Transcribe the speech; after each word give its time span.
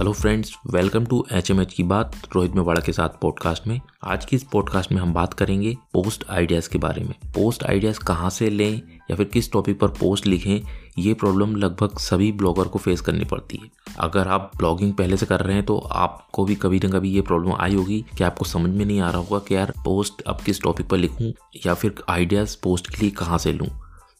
Hello 0.00 0.12
friends 0.12 0.52
welcome 0.66 1.04
to 1.04 1.24
H 1.32 1.50
M 1.50 1.60
H 1.60 1.72
की 1.72 1.82
बात, 1.82 2.12
रोहित 2.34 2.54
मेवाड़ा 2.56 2.80
के 2.80 2.92
साथ 2.92 3.08
पॉडकास्ट 3.22 3.66
में। 3.66 3.80
आज 4.04 4.24
की 4.24 4.36
इस 4.36 4.44
पॉडकास्ट 4.44 4.92
में 4.92 5.00
हम 5.00 5.12
बात 5.12 5.34
करेंगे 5.34 5.76
पोस्ट 5.92 6.24
आइडियाज़ 6.30 6.68
के 6.68 6.78
बारे 6.78 7.02
में। 7.04 7.12
पोस्ट 7.34 7.64
आइडियाज़ 7.64 7.98
कहाँ 7.98 8.30
से 8.30 8.48
लें 8.50 8.80
या 9.10 9.16
फिर 9.16 9.26
किस 9.26 9.50
टॉपिक 9.52 9.78
पर 9.80 9.88
पोस्ट 9.88 10.26
लिखें, 10.26 10.60
ये 10.98 11.14
प्रॉब्लम 11.14 11.54
लगभग 11.56 11.98
सभी 11.98 12.30
ब्लॉगर 12.32 12.68
को 12.68 12.78
फेस 12.78 13.00
करनी 13.00 13.24
पड़ती 13.24 13.56
है। 13.56 13.68
अगर 13.98 14.28
आप 14.28 14.50
ब्लॉगिंग 14.56 14.94
पहले 14.94 15.16
से 15.16 15.26
कर 15.26 15.40
रहे 15.40 15.54
हैं 15.54 15.66
तो 15.66 15.78
आपको 15.78 16.44
भी 16.44 16.54
कभी 16.54 16.78
ना 16.78 16.90
कभी 16.90 17.10
ये 17.10 17.20
प्रॉब्लम 17.20 17.52
आई 17.52 17.74
होगी 17.74 18.04
कि 18.18 18.24
आपको 18.24 18.44
समझ 18.44 18.70
में 18.70 18.84
नहीं 18.84 19.00
आ 19.00 19.10
रहा 19.10 19.18
होगा 19.18 19.38
कि 19.38 19.54
यार 19.54 19.72
पोस्ट 19.84 20.22
अब 20.22 20.40
किस 20.40 20.62
टॉपिक 20.62 20.88
पर 20.88 20.98
लिखूँ 20.98 21.32
या 21.66 21.74
फिर 21.74 21.94
आइडियाज़ 22.08 22.56
पोस्ट 22.62 22.90
के 22.90 23.00
लिए 23.02 23.10
कहाँ 23.10 23.38
से 23.38 23.52
लूँ। 23.52 23.68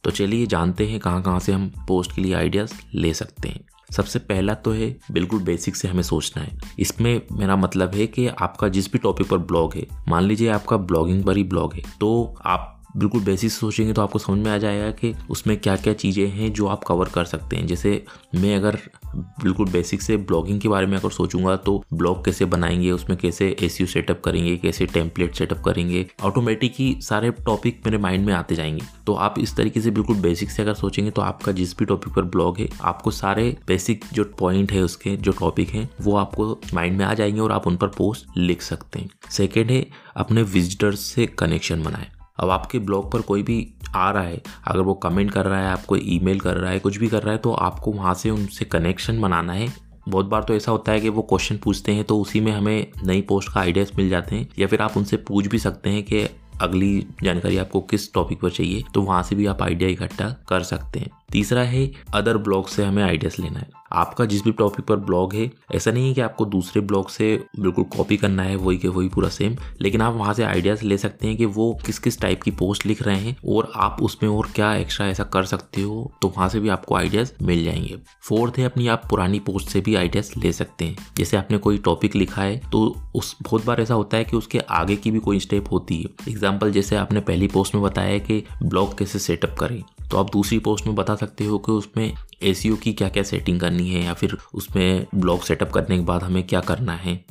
तो 0.04 0.10
चलिए 0.10 0.46
जानते 0.46 0.86
हैं 0.86 1.00
कहाँ 1.00 1.22
कहाँ 1.22 1.40
से 1.40 1.52
हम 1.52 1.70
पोस्ट 1.88 2.14
के 2.14 2.22
लिए 2.22 2.34
आइडियाज़ 2.34 2.72
ले 2.94 3.14
सकते 3.14 3.48
हैं। 3.48 3.60
सबसे 3.90 4.18
पहला 4.18 4.54
तो 4.54 4.72
है, 4.72 4.96
बिल्कुल 5.10 5.42
बेसिक 5.42 5.76
से 5.76 5.88
हमें 5.88 6.02
सोचना 6.02 6.42
है। 6.42 6.58
इसमें 6.78 7.20
मेरा 7.32 7.56
मतलब 7.56 7.94
है 7.94 8.06
कि 8.06 8.26
आपका 8.28 8.68
जिस 8.68 8.92
भी 8.92 8.98
टॉपिक 8.98 9.28
पर 9.28 9.38
ब्लॉग 9.38 9.74
है, 9.74 9.86
मान 10.08 10.24
लीजिए 10.24 10.48
आपका 10.50 10.76
ब्लॉगिंग 10.76 11.24
पर 11.24 11.36
ही 11.36 11.44
ब्लॉग 11.44 11.74
है 11.74 11.82
तो 12.00 12.34
आप 12.46 12.76
बिल्कुल 12.96 13.22
बेसिक 13.24 13.50
सोचेंगे 13.50 13.92
तो 13.92 14.02
आपको 14.02 14.18
समझ 14.18 14.38
में 14.38 14.50
आ 14.50 14.56
जाएगा 14.58 14.90
कि 14.90 15.14
उसमें 15.30 15.56
क्या 15.56 15.76
क्या 15.76 15.92
चीज़ें 15.94 16.26
हैं 16.28 16.52
जो 16.52 16.66
आप 16.66 16.84
कवर 16.84 17.08
कर 17.08 17.24
सकते 17.24 17.56
हैं। 17.56 17.66
जैसे 17.66 18.02
मैं 18.34 18.54
अगर 18.56 18.78
बिल्कुल 19.16 19.68
बेसिक 19.70 20.02
से 20.02 20.16
ब्लॉगिंग 20.16 20.60
के 20.60 20.68
बारे 20.68 20.86
में 20.86 20.96
अगर 20.98 21.10
सोचूँगा 21.10 21.56
तो 21.56 21.82
ब्लॉग 21.92 22.24
कैसे 22.24 22.44
बनाएँगे, 22.44 22.90
उसमें 22.90 23.16
कैसे 23.18 23.48
ए 23.62 23.68
सेटअप 23.68 24.20
करेंगे, 24.24 24.56
कैसे 24.56 24.86
टेम्पलेट 24.86 25.34
सेटअप 25.34 25.62
करेंगे 25.64 26.06
ऑटोमेटिक 26.22 26.74
ही 26.78 26.94
सारे 27.00 27.30
टॉपिक 27.30 27.80
मेरे 27.86 27.98
माइंड 27.98 28.26
में 28.26 28.32
आते 28.34 28.54
जाएँगे। 28.54 28.82
तो 29.06 29.14
आप 29.14 29.38
इस 29.38 29.56
तरीके 29.56 29.80
से 29.80 29.90
बिल्कुल 29.90 30.16
बेसिक 30.16 30.50
से 30.50 30.62
अगर 30.62 30.74
सोचेंगे 30.74 31.10
तो 31.10 31.22
आपका 31.22 31.52
जिस 31.52 31.76
भी 31.78 31.84
टॉपिक 31.84 32.14
पर 32.14 32.22
ब्लॉग 32.24 32.58
है, 32.58 32.68
आपको 32.82 33.10
सारे 33.10 33.56
बेसिक 33.66 34.04
जो 34.12 34.24
पॉइंट 34.38 34.72
है 34.72 34.82
उसके, 34.82 35.16
जो 35.16 35.32
टॉपिक 35.32 35.70
हैं, 35.70 35.88
वो 36.00 36.16
आपको 36.16 36.60
माइंड 36.74 36.98
में 36.98 37.04
आ 37.04 37.14
जाएँगे 37.14 37.40
और 37.40 37.52
आप 37.52 37.66
उन 37.66 37.76
पर 37.76 37.88
पोस्ट 37.88 38.38
लिख 38.38 38.62
सकते 38.62 38.98
हैं। 38.98 39.10
सेकेंड 39.30 39.70
है, 39.70 39.86
अपने 40.16 40.42
विजिटर्स 40.44 41.00
से 41.00 41.26
कनेक्शन 41.28 41.82
बनाए। 41.82 42.10
अब 42.40 42.50
आपके 42.50 42.78
ब्लॉग 42.80 43.10
पर 43.12 43.20
कोई 43.22 43.42
भी 43.42 43.66
आ 43.96 44.10
रहा 44.10 44.22
है, 44.22 44.40
अगर 44.66 44.80
वो 44.80 44.94
कमेंट 44.96 45.30
कर 45.30 45.46
रहा 45.46 45.60
है, 45.60 45.70
आपको 45.72 45.96
ईमेल 45.96 46.40
कर 46.40 46.56
रहा 46.56 46.70
है, 46.70 46.78
कुछ 46.78 46.96
भी 46.96 47.08
कर 47.08 47.22
रहा 47.22 47.32
है 47.32 47.38
तो 47.38 47.52
आपको 47.52 47.92
वहाँ 47.92 48.14
से 48.14 48.30
उनसे 48.30 48.64
कनेक्शन 48.66 49.20
बनाना 49.20 49.52
है। 49.52 49.68
बहुत 50.08 50.26
बार 50.26 50.42
तो 50.42 50.54
ऐसा 50.54 50.72
होता 50.72 50.92
है 50.92 51.00
कि 51.00 51.08
वो 51.08 51.22
क्वेश्चन 51.22 51.56
पूछते 51.56 51.92
हैं 51.92 52.04
तो 52.04 52.18
उसी 52.18 52.40
में 52.40 52.52
हमें 52.52 52.86
नई 53.04 53.20
पोस्ट 53.22 53.52
का 53.52 53.60
आइडियाज़ 53.60 53.90
मिल 53.96 54.08
जाते 54.08 54.36
हैं, 54.36 54.48
या 54.58 54.66
फिर 54.66 54.82
आप 54.82 54.96
उनसे 54.96 55.16
पूछ 55.18 55.46
भी 55.46 55.58
सकते 55.58 55.90
हैं 55.90 56.02
कि 56.02 56.26
अगली 56.62 57.06
जानकारी 57.22 57.56
आपको 57.56 57.80
किस 57.80 58.12
टॉपिक 58.14 58.40
पर 58.40 58.50
चाहिए 58.50 58.82
तो 58.94 59.02
वहाँ 59.02 59.22
से 59.22 59.36
भी 59.36 59.46
आप 59.46 59.62
आइडिया 59.62 59.90
इकट्ठा 59.90 60.28
कर 60.48 60.62
सकते 60.62 61.00
हैं। 61.00 61.10
तीसरा 61.32 61.62
है 61.62 61.90
अदर 62.14 62.36
ब्लॉग 62.38 62.68
से 62.68 62.84
हमें 62.84 63.02
आइडियाज़ 63.02 63.40
लेना 63.42 63.58
है। 63.58 63.79
आपका 63.92 64.24
जिस 64.24 64.44
भी 64.44 64.52
टॉपिक 64.52 64.84
पर 64.86 64.96
ब्लॉग 64.98 65.34
है, 65.34 65.50
ऐसा 65.74 65.90
नहीं 65.90 66.08
है 66.08 66.14
कि 66.14 66.20
आपको 66.20 66.44
दूसरे 66.46 66.82
ब्लॉग 66.82 67.08
से 67.10 67.34
बिल्कुल 67.60 67.84
कॉपी 67.96 68.16
करना 68.16 68.42
है, 68.42 68.56
वही 68.56 68.78
के 68.78 68.88
वही 68.88 69.08
पूरा 69.08 69.28
सेम 69.28 69.56
लेकिन 69.80 70.02
आप 70.02 70.14
वहाँ 70.14 70.34
से 70.34 70.44
आइडियाज़ 70.44 70.84
ले 70.84 70.98
सकते 70.98 71.26
हैं 71.26 71.36
कि 71.36 71.44
वो 71.46 71.72
किस 71.86 71.98
किस 71.98 72.20
टाइप 72.20 72.42
की 72.42 72.50
पोस्ट 72.52 72.86
लिख 72.86 73.02
रहे 73.02 73.16
हैं 73.16 73.36
और 73.48 73.70
आप 73.76 74.02
उसमें 74.02 74.28
और 74.30 74.48
क्या 74.54 74.74
एक्स्ट्रा 74.74 75.06
ऐसा 75.08 75.24
कर 75.24 75.44
सकते 75.44 75.82
हो 75.82 76.10
तो 76.22 76.28
वहाँ 76.28 76.48
से 76.48 76.60
भी 76.60 76.68
आपको 76.68 76.94
आइडियाज़ 76.94 77.32
मिल 77.42 77.64
जाएँगे। 77.64 77.96
फोर्थ 78.22 78.58
है, 78.58 78.64
अपनी 78.64 78.88
आप 78.88 79.06
पुरानी 79.10 79.38
पोस्ट 79.40 79.68
से 79.68 79.80
भी 79.80 79.94
आइडियाज़ 79.94 80.32
ले 80.38 80.52
सकते 80.52 80.84
हैं। 80.84 80.96
जैसे 81.18 81.36
आपने 81.36 81.58
कोई 81.58 81.78
टॉपिक 81.78 82.16
लिखा 82.16 82.42
है 82.42 82.56
तो 82.72 82.80
उस, 83.14 83.36
बहुत 83.42 83.64
बार 83.66 83.80
ऐसा 83.80 83.94
होता 83.94 84.16
है 84.16 84.24
कि 84.24 84.36
उसके 84.36 84.58
आगे 84.58 84.96
की 84.96 85.10
भी 85.10 85.18
कोई 85.18 85.40
स्टेप 85.40 85.70
होती 85.72 85.96
है। 85.96 86.30
एग्ज़ाम्पल 86.30 86.70
जैसे 86.72 86.96
आपने 86.96 87.20
पहली 87.20 87.46
पोस्ट 87.48 87.74
में 87.74 87.82
बताया 87.84 88.18
कि 88.18 88.42
ब्लॉग 88.62 88.98
कैसे 88.98 89.18
सेटअप 89.18 89.56
करें। 89.60 89.82
तो 90.10 90.18
आप 90.18 90.30
दूसरी 90.32 90.58
पोस्ट 90.58 90.86
में 90.86 90.94
बता 90.94 91.14
सकते 91.14 91.44
हो 91.44 91.58
कि 91.58 91.72
उसमें 91.72 92.12
ए 92.42 92.54
की 92.82 92.92
क्या 92.92 93.08
क्या 93.08 93.22
सेटिंग 93.22 93.60
करनी 93.60 93.88
है 93.90 94.04
या 94.04 94.14
फिर 94.14 94.36
उसमें 94.54 95.06
ब्लॉग 95.14 95.42
सेटअप 95.42 95.70
करने 95.70 95.98
के 95.98 96.04
बाद 96.04 96.22
हमें 96.22 96.46
क्या 96.46 96.60
करना 96.60 96.94
है। 96.94 97.24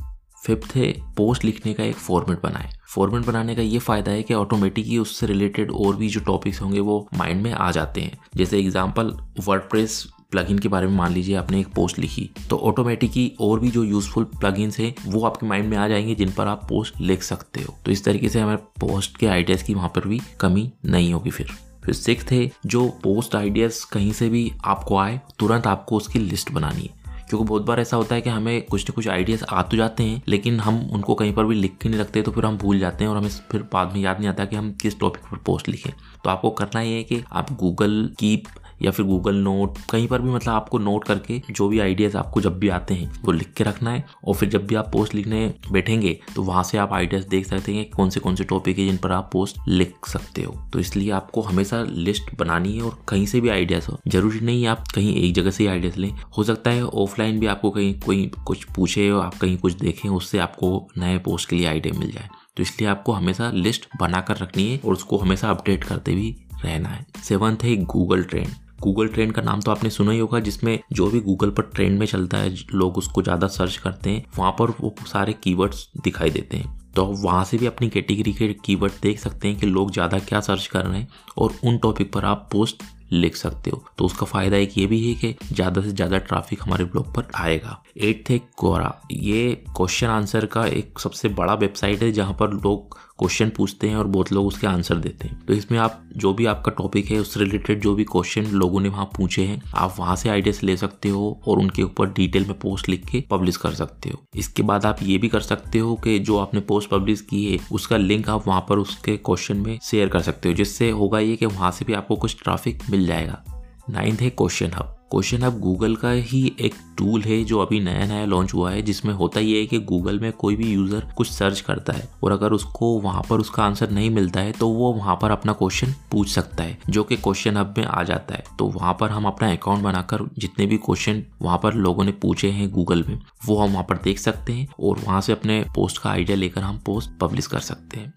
फिफ्थ 0.45 0.75
है 0.75 0.91
पोस्ट 1.17 1.43
लिखने 1.45 1.73
का 1.73 1.83
एक 1.83 1.95
फॉर्मेट 1.95 2.41
बनाए। 2.43 2.69
फॉर्मेट 2.87 3.25
बनाने 3.25 3.55
का 3.55 3.61
ये 3.61 3.79
फ़ायदा 3.79 4.11
है 4.11 4.23
कि 4.23 4.33
ऑटोमेटिकली 4.33 4.97
उससे 4.97 5.27
रिलेटेड 5.27 5.71
और 5.71 5.95
भी 5.95 6.09
जो 6.09 6.19
टॉपिक्स 6.19 6.61
होंगे 6.61 6.79
वो 6.79 7.07
माइंड 7.13 7.41
में 7.41 7.51
आ 7.51 7.71
जाते 7.71 8.01
हैं। 8.01 8.17
जैसे 8.35 8.59
एग्जांपल 8.59 9.13
वर्डप्रेस 9.47 10.05
प्लगइन 10.31 10.59
के 10.59 10.67
बारे 10.67 10.87
में 10.87 10.95
मान 10.95 11.13
लीजिए 11.13 11.35
आपने 11.35 11.59
एक 11.59 11.67
पोस्ट 11.67 11.99
लिखी 11.99 12.29
तो 12.49 12.57
ऑटोमेटिकली 12.57 13.31
और 13.41 13.59
भी 13.59 13.71
जो 13.71 13.83
यूजफुल 13.83 14.23
प्लगइन्स 14.23 14.79
हैं, 14.79 14.93
वो 15.05 15.25
आपके 15.25 15.47
माइंड 15.47 15.69
में 15.69 15.77
आ 15.77 15.87
जाएँगे 15.87 16.15
जिन 16.15 16.31
पर 16.31 16.47
आप 16.47 16.67
पोस्ट 16.69 17.01
लिख 17.01 17.23
सकते 17.23 17.61
हो। 17.61 17.75
तो 17.85 17.91
इस 17.91 18.03
तरीके 18.03 18.29
से 18.29 18.39
हमारे 18.39 18.57
पोस्ट 18.79 19.17
के 19.17 19.27
आइडियाज़ 19.27 19.63
की 19.63 19.73
वहाँ 19.73 19.89
पर 19.89 20.07
भी 20.07 20.21
कमी 20.39 20.71
नहीं 20.85 21.13
होगी 21.13 21.29
फिर। 21.29 21.51
फिर 21.89 21.95
सिक्स 21.95 22.31
है 22.31 22.51
जो 22.65 22.87
पोस्ट 22.87 23.35
आइडियाज़ 23.35 23.85
कहीं 23.91 24.11
से 24.11 24.29
भी 24.29 24.51
आपको 24.65 24.97
आए, 24.97 25.21
तुरंत 25.39 25.67
आपको 25.67 25.97
उसकी 25.97 26.19
लिस्ट 26.19 26.51
बनानी 26.51 26.81
है। 26.81 26.89
क्योंकि 27.29 27.45
बहुत 27.45 27.61
बार 27.61 27.79
ऐसा 27.79 27.97
होता 27.97 28.15
है 28.15 28.21
कि 28.21 28.29
हमें 28.29 28.61
कुछ 28.61 28.81
ना 28.81 28.93
कुछ 28.95 29.07
आइडियाज़ 29.07 29.43
आ 29.49 29.61
तो 29.61 29.77
जाते 29.77 30.03
हैं, 30.03 30.21
लेकिन 30.27 30.59
हम 30.59 30.89
उनको 30.91 31.15
कहीं 31.15 31.33
पर 31.33 31.45
भी 31.45 31.55
लिख 31.55 31.77
के 31.81 31.89
नहीं 31.89 31.99
रखते 31.99 32.21
तो 32.21 32.31
फिर 32.31 32.45
हम 32.45 32.57
भूल 32.57 32.79
जाते 32.79 33.03
हैं 33.03 33.11
और 33.11 33.17
हमें 33.17 33.29
फिर 33.29 33.61
बाद 33.73 33.93
में 33.93 34.01
याद 34.01 34.19
नहीं 34.19 34.29
आता 34.29 34.45
कि 34.45 34.55
हम 34.55 34.71
किस 34.71 34.99
टॉपिक 34.99 35.23
पर 35.23 35.37
पोस्ट 35.37 35.69
लिखें। 35.69 35.93
तो 36.23 36.29
आपको 36.29 36.49
करना 36.49 36.81
ये 36.81 36.95
है 36.95 37.03
कि 37.03 37.23
आप 37.31 37.51
गूगल 37.53 38.15
कीप 38.19 38.43
या 38.81 38.91
फिर 38.91 39.05
गूगल 39.05 39.35
नोट 39.35 39.77
कहीं 39.89 40.07
पर 40.07 40.21
भी 40.21 40.29
मतलब 40.29 40.53
आपको 40.53 40.79
नोट 40.79 41.03
करके 41.03 41.41
जो 41.51 41.67
भी 41.69 41.79
आइडियाज़ 41.79 42.17
आपको 42.17 42.41
जब 42.41 42.57
भी 42.59 42.69
आते 42.69 42.93
हैं, 42.93 43.11
वो 43.23 43.31
लिख 43.31 43.53
के 43.53 43.63
रखना 43.63 43.91
है 43.91 44.05
और 44.25 44.35
फिर 44.35 44.49
जब 44.49 44.65
भी 44.67 44.75
आप 44.75 44.91
पोस्ट 44.93 45.15
लिखने 45.15 45.53
बैठेंगे 45.71 46.17
तो 46.35 46.43
वहाँ 46.43 46.63
से 46.63 46.77
आप 46.77 46.93
आइडियाज़ 46.93 47.27
देख 47.27 47.47
सकते 47.47 47.73
हैं 47.73 47.89
कौन 47.89 48.09
से 48.09 48.19
कौन 48.19 48.35
से 48.35 48.43
टॉपिक 48.43 48.79
है 48.79 48.85
जिन 48.85 48.97
पर 48.97 49.11
आप 49.11 49.29
पोस्ट 49.33 49.57
लिख 49.67 50.07
सकते 50.07 50.43
हो। 50.43 50.53
तो 50.73 50.79
इसलिए 50.79 51.11
आपको 51.11 51.41
हमेशा 51.41 51.83
लिस्ट 51.89 52.35
बनानी 52.39 52.73
है 52.73 52.81
और 52.81 52.97
कहीं 53.09 53.25
से 53.25 53.41
भी 53.41 53.49
आइडियाज़ 53.49 53.87
हो। 53.87 53.97
ज़रूरी 54.07 54.39
नहीं 54.39 54.65
आप 54.67 54.87
कहीं 54.95 55.15
एक 55.15 55.33
जगह 55.33 55.51
से 55.51 55.67
आइडियाज़ 55.67 55.99
लें। 55.99 56.11
हो 56.37 56.43
सकता 56.43 56.71
है 56.71 56.85
ऑफलाइन 56.85 57.39
भी 57.39 57.45
आपको 57.45 57.69
कहीं, 57.69 57.99
कोई 57.99 58.31
कुछ 58.47 58.63
पूछे 58.65 59.09
आप 59.11 59.35
कहीं 59.35 59.57
कुछ 59.57 59.73
देखें, 59.73 60.09
उससे 60.09 60.39
आपको 60.39 60.87
नए 60.97 61.17
पोस्ट 61.17 61.49
के 61.49 61.55
लिए 61.55 61.65
आइडिया 61.65 61.99
मिल 61.99 62.11
जाए। 62.11 62.29
तो 62.57 62.63
इसलिए 62.63 62.89
आपको 62.89 63.11
हमेशा 63.11 63.51
लिस्ट 63.51 63.87
बनाकर 63.99 64.37
रखनी 64.37 64.71
है 64.71 64.79
और 64.85 64.93
उसको 64.93 65.17
हमेशा 65.17 65.49
अपडेट 65.49 65.83
करते 65.83 66.15
भी 66.15 66.35
रहना 66.65 66.89
है। 66.89 67.05
सेवंथ 67.23 67.63
है 67.63 67.75
गूगल 67.85 68.23
ट्रेंड 68.23 68.47
गूगल 68.81 69.07
ट्रेंड 69.07 69.33
का 69.33 69.41
नाम 69.41 69.61
तो 69.61 69.71
आपने 69.71 69.89
सुना 69.89 70.11
ही 70.11 70.19
होगा, 70.19 70.39
जिसमें 70.39 70.79
जो 70.93 71.09
भी 71.09 71.19
गूगल 71.21 71.49
पर 71.49 71.63
ट्रेंड 71.65 71.97
में 71.99 72.05
चलता 72.05 72.37
है, 72.37 72.55
लोग 72.73 72.97
उसको 72.97 73.21
ज़्यादा 73.21 73.47
सर्च 73.49 73.77
करते 73.77 74.09
हैं, 74.09 74.25
वहाँ 74.37 74.51
पर 74.59 74.73
वो 74.81 74.95
सारे 75.07 75.33
कीवर्ड्स 75.33 75.87
दिखाई 76.03 76.29
देते 76.29 76.57
हैं। 76.57 76.77
तो 76.95 77.05
आप 77.05 77.17
वहाँ 77.19 77.43
से 77.45 77.57
भी 77.57 77.65
अपनी 77.65 77.89
कैटेगरी 77.89 78.31
के 78.33 78.53
कीवर्ड 78.65 78.93
देख 79.01 79.19
सकते 79.19 79.47
हैं 79.47 79.57
कि 79.57 79.65
लोग 79.67 79.91
ज़्यादा 79.91 80.19
क्या 80.19 80.39
सर्च 80.41 80.65
कर 80.67 80.85
रहे 80.85 80.99
हैं 80.99 81.07
और 81.37 81.53
उन 81.63 81.77
टॉपिक 81.77 82.11
पर 82.13 82.25
आप 82.25 82.47
पोस्ट 82.51 82.83
लिख 83.11 83.35
सकते 83.35 83.69
हो। 83.69 83.83
तो 83.97 84.05
उसका 84.05 84.25
फ़ायदा 84.25 84.57
एक 84.57 84.77
ये 84.77 84.85
भी 84.85 84.99
है 85.03 85.13
कि 85.15 85.53
ज़्यादा 85.53 85.81
से 85.81 85.91
ज़्यादा 85.91 86.17
ट्रैफ़िक 86.19 86.59
हमारे 86.63 86.85
ब्लॉग 86.85 87.13
पर 87.15 87.27
आएगा। 87.35 87.81
एट 87.99 88.23
थे 88.29 88.37
कोरा 88.57 88.93
ये 89.11 89.53
क्वेश्चन 89.77 90.07
आंसर 90.07 90.45
का 90.45 90.65
एक 90.67 90.99
सबसे 90.99 91.29
बड़ा 91.29 91.53
वेबसाइट 91.55 92.03
है, 92.03 92.11
जहाँ 92.11 92.33
पर 92.33 92.53
लोग 92.53 92.97
क्वेश्चन 93.19 93.49
पूछते 93.49 93.89
हैं 93.89 93.95
और 93.95 94.07
बहुत 94.07 94.31
लोग 94.31 94.47
उसके 94.47 94.67
आंसर 94.67 94.95
देते 94.95 95.27
हैं। 95.27 95.45
तो 95.45 95.53
इसमें 95.53 95.79
आप 95.79 96.03
जो 96.17 96.33
भी 96.33 96.45
आपका 96.45 96.71
टॉपिक 96.71 97.05
है, 97.05 97.19
उससे 97.19 97.39
रिलेटेड 97.39 97.81
जो 97.81 97.95
भी 97.95 98.03
क्वेश्चन 98.03 98.41
लोगों 98.41 98.81
ने 98.81 98.89
वहाँ 98.89 99.05
पूछे 99.05 99.43
हैं, 99.43 99.61
आप 99.75 99.95
वहाँ 99.99 100.15
से 100.15 100.29
आइडियाज़ 100.29 100.65
ले 100.65 100.77
सकते 100.77 101.09
हो 101.09 101.41
और 101.47 101.59
उनके 101.59 101.83
ऊपर 101.83 102.09
डिटेल 102.09 102.45
में 102.45 102.59
पोस्ट 102.59 102.89
लिख 102.89 103.05
के 103.05 103.23
पब्लिश 103.31 103.57
कर 103.57 103.71
सकते 103.71 104.09
हो। 104.09 104.23
इसके 104.35 104.63
बाद 104.63 104.85
आप 104.85 104.97
ये 105.03 105.17
भी 105.17 105.27
कर 105.27 105.39
सकते 105.39 105.79
हो 105.79 105.95
कि 105.95 106.19
जो 106.19 106.37
आपने 106.37 106.59
पोस्ट 106.59 106.89
पब्लिश 106.89 107.21
की 107.21 107.51
है, 107.51 107.59
उसका 107.71 107.97
लिंक 107.97 108.29
आप 108.29 108.47
वहाँ 108.47 108.65
पर 108.69 108.77
उसके 108.77 109.17
क्वेश्चन 109.17 109.57
में 109.57 109.79
शेयर 109.83 110.09
कर 110.09 110.21
सकते 110.21 110.49
हो, 110.49 110.55
जिससे 110.55 110.89
होगा 110.91 111.19
ये 111.19 111.35
कि 111.35 111.45
वहाँ 111.45 111.71
से 111.71 111.85
भी 111.85 111.93
आपको 111.93 112.15
कुछ 112.15 112.37
ट्रैफ़िक 112.43 112.83
मिल 112.89 113.05
जाएगा। 113.07 113.43
नाइन्थ 113.89 114.21
है 114.21 114.29
क्वेश्चन 114.29 114.71
हब 114.75 114.98
क्वेश्चन 115.11 115.41
अब 115.41 115.59
गूगल 115.59 115.95
का 115.95 116.09
ही 116.11 116.41
एक 116.59 116.73
टूल 116.97 117.21
है 117.21 117.43
जो 117.43 117.59
अभी 117.59 117.79
नया 117.79 118.05
नया 118.05 118.25
लॉन्च 118.25 118.53
हुआ 118.53 118.71
है, 118.71 118.81
जिसमें 118.81 119.13
होता 119.13 119.39
ये 119.39 119.59
है 119.59 119.65
कि 119.65 119.79
गूगल 119.81 120.19
में 120.19 120.31
कोई 120.33 120.55
भी 120.55 120.71
यूज़र 120.71 121.07
कुछ 121.17 121.29
सर्च 121.29 121.61
करता 121.61 121.93
है 121.93 122.07
और 122.23 122.31
अगर 122.31 122.51
उसको 122.51 122.89
वहाँ 123.01 123.23
पर 123.29 123.39
उसका 123.39 123.63
आंसर 123.63 123.89
नहीं 123.91 124.09
मिलता 124.09 124.39
है 124.39 124.51
तो 124.51 124.67
वो 124.69 124.91
वहाँ 124.93 125.17
पर 125.21 125.31
अपना 125.31 125.53
क्वेश्चन 125.53 125.93
पूछ 126.11 126.29
सकता 126.29 126.63
है, 126.63 126.77
जो 126.89 127.03
कि 127.03 127.15
क्वेश्चन 127.17 127.57
हब 127.57 127.73
में 127.77 127.85
आ 127.85 128.03
जाता 128.03 128.35
है। 128.35 128.43
तो 128.59 128.67
वहाँ 128.67 128.93
पर 128.99 129.09
हम 129.09 129.25
अपना 129.25 129.51
अकाउंट 129.51 129.83
बनाकर 129.83 130.27
जितने 130.37 130.65
भी 130.65 130.77
क्वेश्चन 130.79 131.23
वहाँ 131.41 131.57
पर 131.63 131.73
लोगों 131.75 132.03
ने 132.03 132.11
पूछे 132.11 132.49
हैं 132.51 132.69
गूगल 132.71 133.03
में, 133.03 133.19
वो 133.45 133.57
हम 133.57 133.71
वहाँ 133.71 133.85
पर 133.89 133.97
देख 134.03 134.19
सकते 134.19 134.53
हैं 134.53 134.67
और 134.79 134.99
वहाँ 134.99 135.21
से 135.21 135.33
अपने 135.33 135.63
पोस्ट 135.75 136.01
का 136.01 136.09
आइडिया 136.09 136.37
लेकर 136.37 136.61
हम 136.61 136.77
पोस्ट 136.85 137.19
पब्लिश 137.21 137.47
कर 137.47 137.59
सकते 137.61 137.99
हैं। 137.99 138.13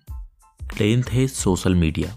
टेंथ 0.78 1.04
है 1.04 1.26
सोशल 1.28 1.74
मीडिया 1.74 2.16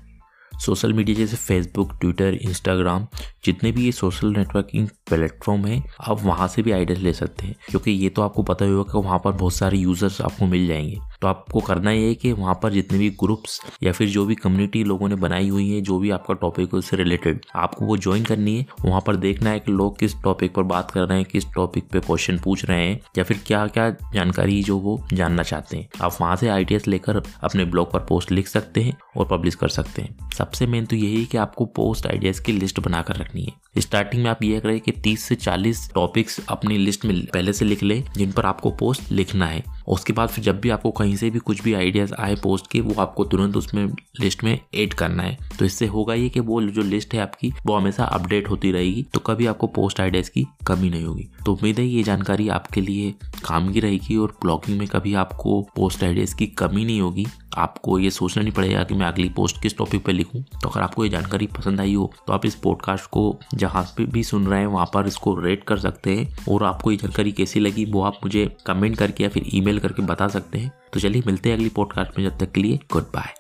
सोशल 0.60 0.94
मीडिया 0.94 1.18
जैसे 1.18 1.38
फेसबुक, 1.38 1.92
ट्विटर, 2.02 2.34
इंस्टाग्राम, 2.34 3.08
जितने 3.46 3.72
भी 3.72 3.86
ये 3.86 3.92
सोशल 3.92 4.28
नेटवर्किंग 4.28 4.88
प्लेटफॉर्म 4.88 5.66
है, 5.66 5.84
आप 6.08 6.24
वहाँ 6.24 6.48
से 6.48 6.62
भी 6.62 6.72
आइडियाज़ 6.72 7.02
ले 7.02 7.14
सकते 7.14 7.48
हैं। 7.48 7.56
क्योंकि 7.70 7.92
ये 7.92 8.10
तो 8.10 8.22
आपको 8.22 8.44
पता 8.44 8.66
ही 8.66 8.72
होगा 8.72 8.92
कि 8.92 9.06
वहाँ 9.06 9.20
पर 9.20 9.32
बहुत 9.32 9.54
सारे 9.54 9.78
यूज़र्स 9.78 10.22
आपको 10.22 10.46
मिल 10.46 10.68
जाएँगे। 10.68 11.00
तो 11.26 11.30
आपको 11.30 11.60
करना 11.60 11.92
ये 11.92 12.08
है 12.08 12.16
कि 12.16 12.32
वहाँ 12.32 12.60
पर 12.64 12.72
जितने 12.72 12.98
भी 12.98 13.10
ग्रुप्स 13.10 13.62
या 13.84 13.92
फिर 13.92 14.10
जो 14.10 14.26
भी 14.26 14.36
कम्युनिटी 14.36 14.84
लोगों 14.84 15.10
ने 15.10 15.16
बनाई 15.16 15.50
हुई 15.50 15.70
है, 15.70 15.82
जो 15.82 16.00
भी 16.00 16.10
आपका 16.10 16.34
टॉपिक 16.34 16.74
है 16.74 16.80
उससे 16.80 16.98
रिलेटेड 16.98 17.46
आपको 17.56 17.86
वो 17.86 17.98
ज्वाइन 17.98 18.24
करनी 18.24 18.58
है। 18.58 18.66
वहाँ 18.86 19.02
पर 19.08 19.16
देखना 19.16 19.50
है 19.50 19.60
कि 19.60 19.72
लोग 19.72 20.00
किस 20.00 20.14
टॉपिक 20.24 20.54
पर 20.54 20.64
बात 20.64 20.92
कर 20.92 21.02
रहे 21.02 21.18
हैं, 21.18 21.28
किस 21.32 21.46
टॉपिक 21.54 21.88
पे 21.88 22.00
क्वेश्चन 22.00 22.40
पूछ 22.40 22.66
रहे 22.66 22.88
हैं, 22.88 23.00
या 23.18 23.24
फिर 23.24 23.40
क्या 23.48 23.68
क्या 23.68 23.90
जानकारी 23.90 24.64
जो 24.64 24.78
वो 24.78 25.08
जानना 25.14 25.44
चाहते 25.44 25.78
हैं। 25.78 25.90
आप 26.02 26.18
वहाँ 26.22 26.36
से 26.36 26.48
आइडियाज़ 26.48 26.90
लेकर 26.90 27.24
अपने 27.44 27.66
ब्लॉग 27.66 27.92
पर 27.92 28.00
पोस्ट 28.00 28.32
लिख 28.32 28.48
सकते 28.48 28.82
हैं 28.82 28.98
और 29.18 29.28
पब्लिश 29.32 29.56
कर 29.56 29.68
सकते 29.68 30.02
हैं। 30.02 30.30
सबसे 30.38 30.68
मेन 30.68 30.86
तो 30.86 30.96
यही 30.96 31.20
है 31.20 31.26
कि 31.26 31.38
आपको 31.38 31.66
पोस्ट 31.66 32.08
आइडियाज़ 32.08 32.42
की 32.42 32.52
लिस्ट 32.52 32.80
बनाकर 32.80 33.16
रखनी 33.16 33.44
है। 33.44 33.82
स्टार्टिंग 33.82 34.24
में 34.24 34.30
आप 34.32 34.44
ये 34.44 34.60
करें 34.60 34.80
कि 34.80 34.92
30 34.92 35.24
से 35.24 35.36
40 35.36 35.92
टॉपिक्स 35.94 36.46
अपनी 36.50 36.78
लिस्ट 36.78 37.06
में 37.06 37.26
पहले 37.26 37.54
से 37.54 37.66
लिख 37.66 37.84
लें, 37.84 38.04
जिन 38.18 38.32
पर 38.32 38.46
आपको 38.46 38.72
पोस्ट 38.72 39.12
लिखना 39.12 39.48
है। 39.48 39.64
उसके 39.88 40.14
बाद 40.14 40.30
फिर 40.30 40.44
जब 40.44 40.60
भी 40.62 40.70
आपको 40.70 40.92
कहीं 40.92 41.16
से 41.16 41.30
भी 41.30 41.40
कुछ 41.40 41.62
भी 41.64 41.74
आइडियाज़ 41.74 42.14
आए 42.14 42.36
पोस्ट 42.36 42.72
के, 42.72 42.80
वो 42.82 43.02
आपको 43.02 43.24
तुरंत 43.26 43.58
उसमें 43.58 43.86
लिस्ट 44.22 44.44
में 44.44 44.60
ऐड 44.76 44.94
करना 44.94 45.24
है। 45.24 45.38
तो 45.60 45.66
इससे 45.66 45.86
होगा 45.86 46.14
ये 46.14 46.30
कि 46.30 46.40
वो 46.40 46.62
जो 46.62 46.82
लिस्ट 46.82 47.14
है 47.14 47.20
आपकी, 47.20 47.52
वो 47.66 47.76
हमेशा 47.76 48.04
अपडेट 48.06 48.50
होती 48.50 48.72
रहेगी 48.72 49.06
तो 49.14 49.20
कभी 49.20 49.46
आपको 49.46 49.68
पोस्ट 49.68 50.00
आइडियाज़ 50.02 50.32
की 50.32 50.46
कमी 50.68 50.90
नहीं 50.90 51.04
होगी। 51.04 51.28
तो 51.46 51.54
उम्मीद 51.54 51.80
है 51.80 51.86
ये 51.86 52.04
जानकारी 52.04 52.48
आपके 52.50 52.82
लिए 52.82 53.14
काम 53.46 53.72
की 53.74 53.80
रहेगी 53.80 54.16
और 54.18 54.38
ब्लॉगिंग 54.42 54.78
में 54.80 54.88
कभी 54.88 55.14
आपको 55.14 55.62
पोस्ट 55.76 56.04
आइडियाज़ 56.04 56.36
की 56.36 56.48
कमी 56.48 56.86
नहीं 56.86 57.02
होगी। 57.02 57.26
आपको 57.58 57.98
ये 58.00 58.10
सोचना 58.10 58.44
नहीं 58.44 58.54
पड़ेगा 58.54 58.84
कि 58.84 58.96
मैं 58.96 59.06
अगली 59.06 59.30
पोस्ट 59.30 59.62
किस 59.62 59.78
टॉपिक 59.78 60.06
पर 60.06 60.14
लिखूँ। 60.14 60.42
तो 60.62 60.70
अगर 60.70 60.82
आपको 60.82 61.04
ये 61.04 61.10
जानकारी 61.10 61.48
पसंद 61.48 61.82
आई 61.82 61.94
हो 61.94 62.12
तो 62.28 62.34
आप 62.34 62.46
इस 62.46 62.56
पॉडकास्ट 62.56 63.10
को 63.10 63.24
जहाँ 63.54 63.84
पे 63.98 64.06
भी 64.06 64.24
सुन 64.24 64.48
रहे 64.48 64.60
हैं, 64.60 64.68
वहाँ 64.68 64.90
पर 64.94 65.08
इसको 65.08 65.36
रेट 65.40 65.64
कर 65.64 65.78
सकते 65.78 66.16
हैं। 66.16 66.38
और 66.50 66.64
आपको 66.64 66.92
ये 66.92 66.98
जानकारी 66.98 67.32
कैसी 67.32 67.60
लगी, 67.60 67.86
वो 67.86 68.04
आप 68.04 68.20
मुझे 68.24 68.46
कमेंट 68.66 68.98
करके 68.98 69.24
या 69.24 69.30
फिर 69.30 69.50
ईमेल 69.54 69.80
करके 69.80 70.02
बता 70.02 70.28
सकते 70.28 70.60
हैं। 70.60 70.72
तो 70.94 71.00
चलिए 71.00 71.24
मिलते 71.28 71.50
हैं 71.50 71.58
अगली 71.58 71.70
पॉडकास्ट 71.70 72.20
में, 72.20 72.26
जब 72.26 72.38
तक 72.38 72.52
के 72.52 72.62
लिए 72.62 72.80
गुड 72.94 73.04
बाय 73.16 73.34